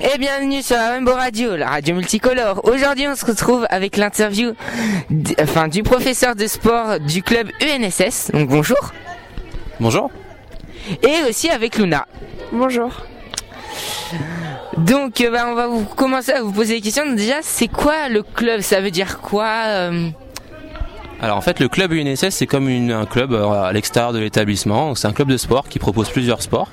Et 0.00 0.16
bienvenue 0.18 0.62
sur 0.62 0.76
la 0.76 0.90
Rainbow 0.92 1.12
Radio, 1.12 1.56
la 1.56 1.68
radio 1.68 1.94
multicolore. 1.94 2.60
Aujourd'hui, 2.64 3.06
on 3.06 3.14
se 3.14 3.24
retrouve 3.26 3.66
avec 3.68 3.96
l'interview 3.96 4.52
enfin, 5.40 5.68
du 5.68 5.82
professeur 5.82 6.34
de 6.34 6.46
sport 6.46 6.98
du 7.00 7.22
club 7.22 7.48
UNSS. 7.60 8.30
Donc 8.32 8.48
bonjour. 8.48 8.92
Bonjour. 9.78 10.10
Et 11.02 11.28
aussi 11.28 11.50
avec 11.50 11.76
Luna. 11.76 12.06
Bonjour. 12.52 12.90
Donc 14.78 15.20
euh, 15.20 15.30
bah, 15.30 15.44
on 15.48 15.54
va 15.54 15.66
vous 15.66 15.84
commencer 15.84 16.32
à 16.32 16.42
vous 16.42 16.52
poser 16.52 16.74
des 16.76 16.80
questions. 16.80 17.12
Déjà, 17.12 17.36
c'est 17.42 17.68
quoi 17.68 18.08
le 18.08 18.22
club? 18.22 18.62
Ça 18.62 18.80
veut 18.80 18.90
dire 18.90 19.20
quoi 19.20 19.46
euh, 19.66 20.08
Alors 21.20 21.36
en 21.36 21.40
fait 21.42 21.60
le 21.60 21.68
club 21.68 21.92
UNSS 21.92 22.30
c'est 22.30 22.46
comme 22.46 22.68
une- 22.70 22.90
un 22.92 23.04
club 23.06 23.32
euh, 23.32 23.48
à 23.64 23.72
l'extérieur 23.72 24.12
de 24.14 24.18
l'établissement. 24.18 24.94
C'est 24.94 25.08
un 25.08 25.12
club 25.12 25.28
de 25.28 25.36
sport 25.36 25.68
qui 25.68 25.78
propose 25.78 26.08
plusieurs 26.08 26.40
sports. 26.40 26.70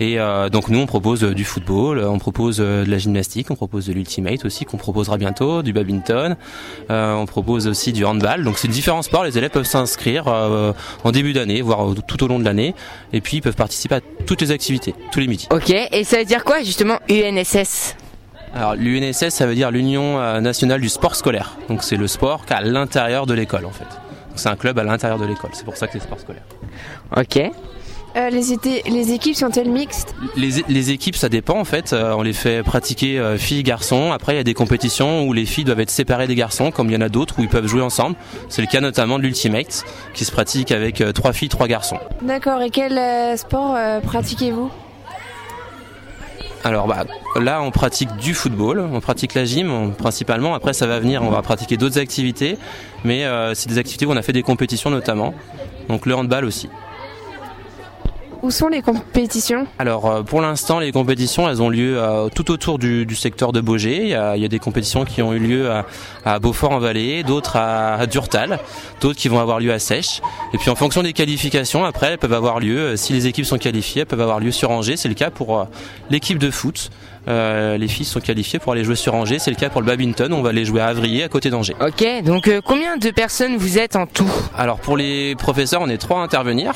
Et 0.00 0.18
euh, 0.18 0.48
donc 0.48 0.68
nous 0.68 0.78
on 0.80 0.86
propose 0.86 1.22
euh, 1.22 1.34
du 1.34 1.44
football, 1.44 1.98
euh, 1.98 2.08
on 2.08 2.18
propose 2.18 2.58
euh, 2.60 2.84
de 2.84 2.90
la 2.90 2.98
gymnastique, 2.98 3.50
on 3.50 3.56
propose 3.56 3.86
de 3.86 3.92
l'ultimate 3.92 4.44
aussi 4.44 4.64
qu'on 4.64 4.78
proposera 4.78 5.16
bientôt, 5.16 5.62
du 5.62 5.72
badminton, 5.72 6.36
euh, 6.90 7.14
on 7.14 7.26
propose 7.26 7.68
aussi 7.68 7.92
du 7.92 8.04
handball. 8.04 8.42
Donc 8.42 8.58
c'est 8.58 8.68
différents 8.68 9.02
sports, 9.02 9.22
les 9.24 9.38
élèves 9.38 9.50
peuvent 9.50 9.64
s'inscrire 9.66 10.26
euh, 10.28 10.72
en 11.04 11.12
début 11.12 11.32
d'année, 11.34 11.62
voire 11.62 11.94
tout 12.06 12.24
au 12.24 12.26
long 12.26 12.38
de 12.40 12.44
l'année, 12.44 12.74
et 13.12 13.20
puis 13.20 13.36
ils 13.36 13.40
peuvent 13.42 13.54
participer 13.54 13.96
à 13.96 14.00
toutes 14.26 14.40
les 14.40 14.50
activités, 14.50 14.94
tous 15.12 15.20
les 15.20 15.28
midis. 15.28 15.46
Ok. 15.52 15.70
Et 15.70 16.04
ça 16.04 16.18
veut 16.18 16.24
dire 16.24 16.42
quoi 16.42 16.62
justement 16.62 16.98
UNSS 17.08 17.94
Alors 18.54 18.74
l'UNSS 18.74 19.28
ça 19.28 19.46
veut 19.46 19.54
dire 19.54 19.70
l'Union 19.70 20.40
nationale 20.40 20.80
du 20.80 20.88
sport 20.88 21.14
scolaire. 21.14 21.56
Donc 21.68 21.84
c'est 21.84 21.96
le 21.96 22.08
sport 22.08 22.44
qu'à 22.46 22.60
l'intérieur 22.60 23.26
de 23.26 23.34
l'école 23.34 23.66
en 23.66 23.70
fait. 23.72 23.86
C'est 24.34 24.48
un 24.48 24.56
club 24.56 24.78
à 24.78 24.84
l'intérieur 24.84 25.18
de 25.18 25.26
l'école, 25.26 25.50
c'est 25.52 25.64
pour 25.64 25.76
ça 25.76 25.86
que 25.86 25.92
c'est 25.92 26.02
sport 26.02 26.18
scolaire. 26.18 26.42
Ok. 27.16 27.38
Euh, 28.14 28.28
les, 28.28 29.12
équipes 29.12 29.34
sont-elles 29.36 29.70
mixtes? 29.70 30.14
Les, 30.36 30.62
les 30.68 30.90
équipes, 30.90 31.16
ça 31.16 31.30
dépend 31.30 31.58
en 31.58 31.64
fait. 31.64 31.92
Euh, 31.92 32.12
on 32.14 32.22
les 32.22 32.34
fait 32.34 32.62
pratiquer 32.62 33.18
euh, 33.18 33.38
filles, 33.38 33.62
garçons. 33.62 34.12
Après, 34.12 34.34
il 34.34 34.36
y 34.36 34.40
a 34.40 34.44
des 34.44 34.52
compétitions 34.52 35.24
où 35.24 35.32
les 35.32 35.46
filles 35.46 35.64
doivent 35.64 35.80
être 35.80 35.90
séparées 35.90 36.26
des 36.26 36.34
garçons, 36.34 36.70
comme 36.70 36.88
il 36.90 36.92
y 36.92 36.96
en 36.96 37.00
a 37.00 37.08
d'autres 37.08 37.38
où 37.38 37.42
ils 37.42 37.48
peuvent 37.48 37.66
jouer 37.66 37.80
ensemble. 37.80 38.16
C'est 38.50 38.60
le 38.60 38.68
cas 38.68 38.80
notamment 38.80 39.18
de 39.18 39.22
l'Ultimate, 39.22 39.84
qui 40.12 40.26
se 40.26 40.32
pratique 40.32 40.72
avec 40.72 41.02
trois 41.14 41.32
filles, 41.32 41.48
trois 41.48 41.68
garçons. 41.68 41.98
D'accord, 42.20 42.60
et 42.60 42.68
quel 42.68 43.38
sport 43.38 43.76
pratiquez-vous? 44.02 44.70
Alors 46.64 46.86
bah, 46.86 47.04
là, 47.40 47.62
on 47.62 47.70
pratique 47.70 48.14
du 48.16 48.34
football, 48.34 48.80
on 48.92 49.00
pratique 49.00 49.34
la 49.34 49.44
gym 49.44 49.72
on- 49.72 49.90
principalement. 49.90 50.54
Après, 50.54 50.74
ça 50.74 50.86
va 50.86 51.00
venir, 51.00 51.22
on 51.22 51.30
va 51.30 51.40
pratiquer 51.42 51.78
d'autres 51.78 51.98
activités, 51.98 52.58
mais 53.04 53.24
c'est 53.54 53.70
des 53.70 53.78
activités 53.78 54.04
où 54.04 54.12
on 54.12 54.16
a 54.16 54.22
fait 54.22 54.34
des 54.34 54.42
compétitions 54.42 54.90
notamment. 54.90 55.32
Donc 55.88 56.04
le 56.06 56.14
handball 56.14 56.44
aussi. 56.44 56.68
Où 58.42 58.50
sont 58.50 58.66
les 58.66 58.82
compétitions? 58.82 59.68
Alors 59.78 60.06
euh, 60.06 60.22
pour 60.22 60.40
l'instant, 60.40 60.80
les 60.80 60.90
compétitions, 60.90 61.48
elles 61.48 61.62
ont 61.62 61.68
lieu 61.68 61.96
euh, 61.96 62.28
tout 62.34 62.50
autour 62.50 62.80
du, 62.80 63.06
du 63.06 63.14
secteur 63.14 63.52
de 63.52 63.60
Beaugé. 63.60 64.02
Il 64.02 64.08
y, 64.08 64.14
a, 64.14 64.36
il 64.36 64.42
y 64.42 64.44
a 64.44 64.48
des 64.48 64.58
compétitions 64.58 65.04
qui 65.04 65.22
ont 65.22 65.32
eu 65.32 65.38
lieu 65.38 65.70
à, 65.70 65.86
à 66.24 66.38
Beaufort-en-Vallée, 66.40 67.22
d'autres 67.22 67.54
à, 67.56 67.94
à 67.94 68.06
Durtal, 68.06 68.58
d'autres 69.00 69.18
qui 69.18 69.28
vont 69.28 69.38
avoir 69.38 69.60
lieu 69.60 69.72
à 69.72 69.78
Sèche. 69.78 70.20
Et 70.52 70.58
puis 70.58 70.70
en 70.70 70.74
fonction 70.74 71.04
des 71.04 71.12
qualifications, 71.12 71.84
après, 71.84 72.08
elles 72.08 72.18
peuvent 72.18 72.32
avoir 72.32 72.58
lieu, 72.58 72.78
euh, 72.78 72.96
si 72.96 73.12
les 73.12 73.28
équipes 73.28 73.46
sont 73.46 73.58
qualifiées, 73.58 74.00
elles 74.02 74.06
peuvent 74.06 74.20
avoir 74.20 74.40
lieu 74.40 74.50
sur 74.50 74.70
Angers. 74.72 74.96
C'est 74.96 75.08
le 75.08 75.14
cas 75.14 75.30
pour 75.30 75.60
euh, 75.60 75.64
l'équipe 76.10 76.38
de 76.38 76.50
foot. 76.50 76.90
Euh, 77.28 77.78
les 77.78 77.86
filles 77.86 78.04
sont 78.04 78.18
qualifiées 78.18 78.58
pour 78.58 78.72
aller 78.72 78.82
jouer 78.82 78.96
sur 78.96 79.14
Angers. 79.14 79.38
C'est 79.38 79.52
le 79.52 79.56
cas 79.56 79.70
pour 79.70 79.80
le 79.82 79.86
badminton. 79.86 80.32
On 80.32 80.42
va 80.42 80.48
aller 80.48 80.64
jouer 80.64 80.80
à 80.80 80.86
Avrier, 80.86 81.22
à 81.22 81.28
côté 81.28 81.48
d'Angers. 81.50 81.76
Ok. 81.80 82.04
Donc 82.24 82.48
euh, 82.48 82.60
combien 82.64 82.96
de 82.96 83.10
personnes 83.10 83.56
vous 83.56 83.78
êtes 83.78 83.94
en 83.94 84.06
tout? 84.06 84.28
Alors 84.58 84.80
pour 84.80 84.96
les 84.96 85.36
professeurs, 85.36 85.80
on 85.80 85.88
est 85.88 85.98
trois 85.98 86.20
à 86.20 86.24
intervenir. 86.24 86.72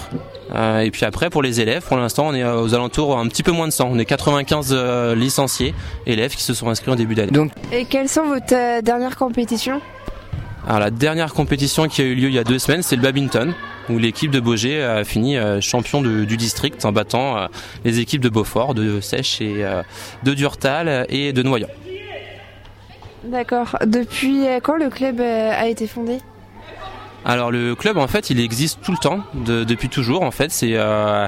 Euh, 0.55 0.80
et 0.80 0.91
puis 0.92 1.05
après 1.05 1.28
pour 1.28 1.42
les 1.42 1.61
élèves, 1.61 1.83
pour 1.83 1.97
l'instant 1.97 2.28
on 2.28 2.34
est 2.34 2.42
euh, 2.44 2.61
aux 2.61 2.72
alentours 2.75 3.19
un 3.19 3.27
petit 3.27 3.42
peu 3.42 3.50
moins 3.52 3.66
de 3.66 3.72
100. 3.72 3.89
On 3.91 3.98
est 3.98 4.05
95 4.05 4.70
euh, 4.72 5.14
licenciés 5.14 5.75
élèves 6.06 6.34
qui 6.36 6.42
se 6.42 6.55
sont 6.55 6.69
inscrits 6.69 6.92
en 6.92 6.94
début 6.97 7.14
d'année. 7.16 7.33
Donc 7.33 7.50
Et 7.72 7.84
quelles 7.84 8.08
sont 8.08 8.25
vos 8.27 8.36
euh, 8.52 8.80
dernières 8.80 9.17
compétitions? 9.17 9.80
Alors 10.69 10.80
la 10.80 10.91
dernière 10.91 11.33
compétition 11.34 11.89
qui 11.89 12.02
a 12.02 12.05
eu 12.05 12.14
lieu 12.14 12.28
il 12.28 12.34
y 12.34 12.39
a 12.39 12.44
deux 12.44 12.58
semaines, 12.58 12.83
c'est 12.83 12.97
le 12.97 13.02
badminton, 13.02 13.55
où 13.89 13.98
l'équipe 13.98 14.30
de 14.33 14.40
Beaugé 14.40 14.83
a 14.83 15.05
fini 15.05 15.36
champion 15.61 16.02
de- 16.02 16.24
du 16.24 16.36
district 16.36 16.85
en 16.85 16.90
battant 16.90 17.46
les 17.85 18.01
équipes 18.01 18.20
de 18.20 18.29
Beaufort, 18.29 18.74
de 18.74 19.01
Sèche 19.01 19.40
et 19.40 19.64
de 20.24 20.35
Durtal 20.35 21.06
et 21.08 21.33
de 21.33 21.42
Noyant. 21.45 21.68
D'accord. 23.23 23.77
Depuis 23.86 24.40
quand 24.64 24.77
le 24.77 24.90
club 24.90 25.20
a 25.20 25.68
été 25.68 25.86
fondé? 25.86 26.18
Alors 27.29 27.51
le 27.51 27.75
club 27.75 27.98
en 27.98 28.07
fait 28.07 28.31
il 28.31 28.39
existe 28.39 28.79
tout 28.83 28.92
le 28.92 28.98
temps 28.98 29.19
de- 29.35 29.64
depuis 29.64 29.89
toujours 29.89 30.23
en 30.23 30.31
fait. 30.31 30.53
C'est 30.53 30.75
euh, 30.75 31.27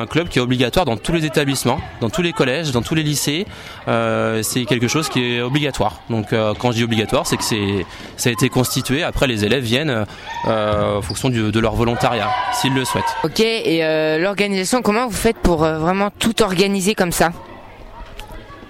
un 0.00 0.06
club 0.06 0.28
qui 0.28 0.38
est 0.38 0.42
obligatoire 0.42 0.86
dans 0.86 0.96
tous 0.96 1.12
les 1.12 1.26
établissements 1.26 1.78
dans 2.00 2.08
tous 2.08 2.22
les 2.22 2.32
collèges 2.32 2.70
dans 2.72 2.80
tous 2.80 2.94
les 2.94 3.02
lycées. 3.02 3.46
Euh, 3.86 4.42
c'est 4.42 4.64
quelque 4.64 4.88
chose 4.88 5.10
qui 5.10 5.22
est 5.22 5.42
obligatoire. 5.42 6.00
Donc 6.08 6.32
euh, 6.32 6.54
quand 6.58 6.70
je 6.72 6.78
dis 6.78 6.84
obligatoire 6.84 7.26
c'est 7.26 7.36
que 7.36 7.44
ça 7.44 8.30
a 8.30 8.32
été 8.32 8.48
constitué. 8.48 9.02
Après 9.02 9.26
les 9.26 9.44
élèves 9.44 9.62
viennent 9.62 10.06
euh, 10.48 10.96
en 10.96 11.02
fonction 11.02 11.28
de 11.28 11.60
leur 11.60 11.74
volontariat 11.74 12.30
s'ils 12.54 12.72
le 12.74 12.86
souhaitent. 12.86 13.04
Ok. 13.22 13.40
Et 13.40 13.82
l'organisation, 14.18 14.80
comment 14.80 15.06
vous 15.06 15.12
faites 15.12 15.36
pour 15.38 15.58
vraiment 15.58 16.10
tout 16.18 16.42
organiser 16.42 16.94
comme 16.94 17.12
ça? 17.12 17.32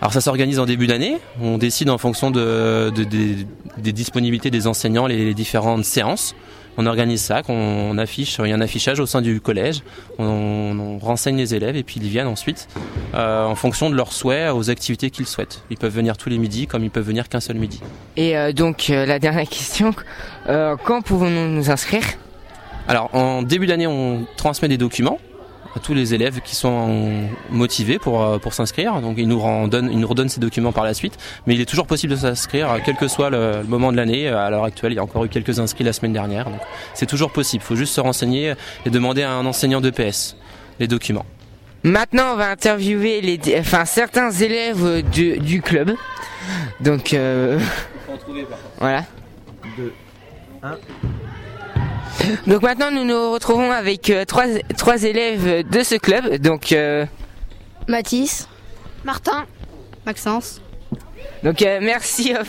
Alors 0.01 0.13
ça 0.13 0.21
s'organise 0.21 0.59
en 0.59 0.67
début 0.67 0.87
d'année. 0.87 1.19
On 1.43 1.59
décide 1.59 1.91
en 1.91 1.99
fonction 1.99 2.31
de, 2.31 2.91
de- 2.95 3.05
des- 3.05 3.47
des 3.77 3.93
disponibilités 3.93 4.51
des 4.51 4.67
enseignants 4.67 5.07
les, 5.07 5.25
les 5.25 5.35
différentes 5.35 5.85
séances. 5.85 6.35
On 6.79 6.87
organise 6.87 7.21
ça, 7.21 7.43
qu'on 7.43 7.53
on 7.55 7.99
affiche, 7.99 8.39
il 8.43 8.49
y 8.49 8.53
a 8.53 8.55
un 8.55 8.61
affichage 8.61 9.01
au 9.01 9.05
sein 9.07 9.21
du 9.21 9.41
collège. 9.41 9.83
On, 10.19 10.25
on 10.79 10.99
renseigne 10.99 11.37
les 11.37 11.55
élèves 11.55 11.77
et 11.77 11.83
puis 11.83 12.01
ils 12.03 12.09
viennent 12.09 12.29
ensuite 12.29 12.69
euh, 13.15 13.45
en 13.45 13.55
fonction 13.57 13.91
de 13.91 13.95
leurs 13.97 14.13
souhaits 14.13 14.55
aux 14.55 14.71
activités 14.71 15.11
qu'ils 15.11 15.27
souhaitent. 15.27 15.63
Ils 15.71 15.77
peuvent 15.77 15.93
venir 15.95 16.17
tous 16.17 16.31
les 16.31 16.39
midis 16.39 16.67
comme 16.67 16.83
ils 16.85 16.91
peuvent 16.91 17.07
venir 17.07 17.29
qu'un 17.29 17.41
seul 17.41 17.57
midi. 17.57 17.81
Et 18.17 18.39
euh, 18.39 18.53
donc 18.53 18.89
euh, 18.89 19.05
la 19.05 19.19
dernière 19.19 19.49
question, 19.49 19.93
euh, 20.49 20.77
quand 20.83 21.03
pouvons-nous 21.03 21.49
nous 21.49 21.71
inscrire? 21.71 22.05
Alors 22.89 23.15
en 23.15 23.43
début 23.43 23.67
d'année, 23.67 23.87
on 23.87 24.25
transmet 24.37 24.69
des 24.69 24.79
documents 24.79 25.19
à 25.77 25.81
tous 25.81 25.95
les 25.95 26.15
élèves 26.15 26.41
qui 26.41 26.55
sont 26.55 27.29
motivés 27.51 27.99
pour, 27.99 28.23
euh, 28.23 28.39
pour 28.39 28.55
s'inscrire. 28.55 29.01
Donc 29.01 29.17
ils 29.19 29.29
nous, 29.29 29.41
en 29.41 29.69
donnent, 29.69 29.91
ils 29.91 29.99
nous 29.99 30.09
redonnent 30.09 30.29
ces 30.29 30.41
documents 30.41 30.73
par 30.73 30.85
la 30.85 30.95
suite. 30.95 31.19
Mais 31.47 31.55
il 31.55 31.61
est 31.61 31.67
toujours 31.67 31.87
possible 31.87 32.13
de 32.13 32.19
s'inscrire, 32.19 32.71
euh, 32.71 32.79
quel 32.85 32.97
que 32.97 33.09
soit 33.09 33.31
le, 33.31 33.63
le 33.63 33.69
moment 33.69 33.93
de 33.93 33.97
l'année. 33.97 34.29
À 34.29 34.51
l'heure 34.51 34.65
actuelle, 34.65 34.93
il 34.93 34.97
y 34.97 34.99
a 34.99 35.03
encore 35.03 35.25
eu 35.25 35.29
quelques 35.29 35.59
inscrits 35.61 35.85
la 35.85 35.93
semaine 35.93 36.13
dernière. 36.13 36.47
Donc 36.47 36.61
c'est 36.95 37.07
toujours 37.07 37.31
possible. 37.31 37.63
Il 37.65 37.67
faut 37.67 37.77
juste 37.77 37.95
se 37.95 38.01
renseigner 38.01 38.55
et 38.85 38.91
demander 38.91 39.23
à 39.23 39.33
un 39.33 39.47
enseignant 39.47 39.81
de 39.81 39.91
PS 39.91 40.37
les 40.79 40.89
documents. 40.89 41.27
Maintenant, 41.83 42.35
on 42.35 42.37
va 42.37 42.51
interviewer 42.51 43.23
les, 43.23 43.41
enfin 43.59 43.87
certains 43.87 44.31
élèves 44.31 44.85
euh, 44.85 45.03
du, 45.03 45.39
du 45.39 45.63
club. 45.63 45.95
Donc 46.81 47.15
euh, 47.15 47.59
voilà. 48.79 49.05
Donc 52.47 52.63
maintenant, 52.63 52.91
nous 52.91 53.05
nous 53.05 53.33
retrouvons 53.33 53.71
avec 53.71 54.11
euh, 54.11 54.25
trois, 54.25 54.45
trois 54.77 55.03
élèves 55.03 55.69
de 55.69 55.83
ce 55.83 55.95
club. 55.97 56.37
Donc, 56.37 56.73
euh, 56.73 57.07
Mathis, 57.89 58.49
Martin, 59.05 59.47
Maxence. 60.07 60.61
donc 61.43 61.63
euh, 61.63 61.79
merci, 61.83 62.35
euh, 62.35 62.43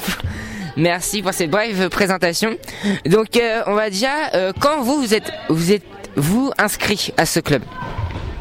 merci 0.77 1.21
pour 1.21 1.33
cette 1.33 1.49
brève 1.49 1.89
présentation. 1.89 2.55
Donc, 3.05 3.37
euh, 3.37 3.61
on 3.67 3.73
va 3.73 3.89
déjà, 3.89 4.29
euh, 4.33 4.51
quand 4.59 4.81
vous 4.81 4.97
vous 4.97 5.13
êtes, 5.13 5.31
vous 5.49 5.71
êtes 5.71 5.83
vous 6.15 6.51
inscrit 6.57 7.13
à 7.17 7.25
ce 7.25 7.39
club? 7.39 7.63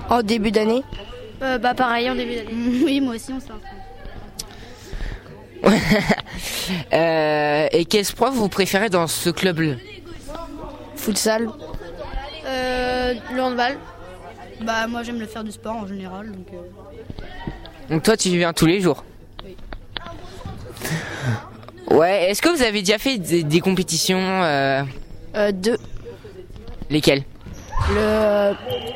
En 0.08 0.22
début 0.22 0.50
d'année? 0.50 0.82
Euh, 1.42 1.56
bah 1.58 1.72
pareil 1.74 2.10
en 2.10 2.14
début 2.16 2.34
d'année. 2.34 2.50
Oui, 2.84 3.00
moi 3.00 3.14
aussi 3.14 3.32
on 3.32 3.40
s'est 3.40 3.46
inscrit. 3.52 3.76
Euh, 6.92 7.66
Et 7.72 7.84
quel 7.84 8.04
sport 8.04 8.32
vous 8.32 8.48
préférez 8.48 8.88
dans 8.90 9.06
ce 9.08 9.28
club 9.30 9.60
Futsal 11.00 11.49
Euh, 12.47 13.15
le 13.34 13.41
handball. 13.43 13.77
Bah 14.62 14.87
moi 14.87 15.03
j'aime 15.03 15.19
le 15.21 15.27
faire 15.27 15.44
du 15.44 15.53
sport 15.53 15.77
en 15.77 15.87
général 15.87 16.33
donc. 16.33 16.47
euh, 16.53 17.88
Donc 17.91 18.03
toi, 18.03 18.16
tu 18.16 18.28
viens 18.31 18.53
tous 18.53 18.66
les 18.66 18.81
jours. 18.81 19.05
Ouais. 21.91 22.31
Est-ce 22.31 22.41
que 22.43 22.49
vous 22.49 22.62
avez 22.62 22.81
déjà 22.81 22.99
fait 22.99 23.19
des, 23.19 23.43
des 23.43 23.61
compétitions 23.61 24.19
euh, 24.20 24.82
euh, 25.37 25.52
Deux. 25.52 25.79
Lesquelles 26.88 27.23
Le, 27.91 28.53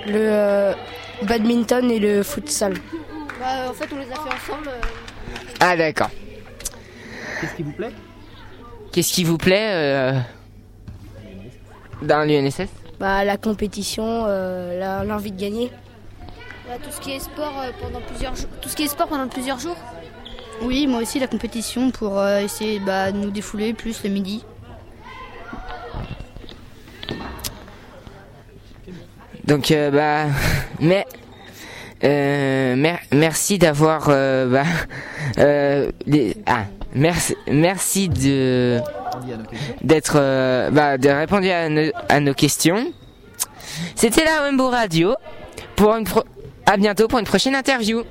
le 0.06 0.18
euh, 0.18 0.72
badminton 1.22 1.90
et 1.90 1.98
le 1.98 2.22
futsal. 2.22 2.74
Bah 3.40 3.68
en 3.70 3.72
fait 3.74 3.88
on 3.92 3.98
les 3.98 4.10
a 4.10 4.14
fait 4.14 4.20
ensemble. 4.52 4.68
euh, 4.68 4.80
Ah 5.60 5.76
d'accord. 5.76 6.10
Qu'est-ce 7.40 7.54
qui 7.54 7.62
vous 7.62 7.72
plaît? 7.72 7.90
Qu'est-ce 8.92 9.12
qui 9.12 9.24
vous 9.24 9.38
plaît 9.38 9.68
euh, 9.72 10.12
dans 12.02 12.26
l'UNSS 12.28 12.68
Bah, 13.00 13.24
la 13.24 13.36
compétition, 13.36 14.24
euh, 14.26 14.78
la- 14.78 15.04
l'envie 15.04 15.32
de 15.32 15.40
gagner. 15.40 15.70
bah, 16.68 16.74
tout 16.82 16.90
ce 16.90 17.00
qui 17.00 17.12
est 17.12 17.20
sport 17.20 17.52
euh, 17.62 17.70
pendant 17.80 18.00
plusieurs 18.00 18.34
jours. 18.36 18.48
Tout 18.60 18.68
ce 18.68 18.76
qui 18.76 18.84
est 18.84 18.88
sport 18.88 19.08
pendant 19.08 19.28
plusieurs 19.28 19.58
jours. 19.58 19.76
Oui, 20.62 20.86
moi 20.86 21.00
aussi 21.02 21.18
la 21.18 21.26
compétition 21.26 21.90
pour 21.90 22.18
euh, 22.18 22.38
essayer 22.38 22.78
bah, 22.78 23.10
de 23.12 23.16
nous 23.18 23.30
défouler 23.30 23.74
plus 23.74 24.02
le 24.04 24.10
midi. 24.10 24.44
Donc 29.44 29.70
euh, 29.70 29.90
bah 29.90 30.32
mais 30.80 31.06
Euh, 32.02 32.76
mer- 32.76 33.00
merci 33.12 33.56
d'avoir 33.56 34.06
euh, 34.10 34.46
bah, 34.50 34.64
euh, 35.38 35.90
les- 36.06 36.36
ah, 36.44 36.64
merci 36.94 37.34
merci 37.50 38.08
de 38.10 38.78
d'être 39.82 40.14
euh, 40.16 40.70
bah, 40.70 40.98
de 40.98 41.08
répondre 41.08 41.46
à, 41.50 41.68
nos- 41.68 42.34
questions. 42.34 42.86
C'était 43.94 44.24
la 44.24 44.42
Wembo 44.42 44.68
Radio 44.70 45.14
pour 45.76 45.94
une 45.94 46.04
pro- 46.04 46.24
à 46.66 46.76
bientôt 46.76 47.08
pour 47.08 47.18
une 47.18 47.24
prochaine 47.26 47.54
interview. 47.54 48.02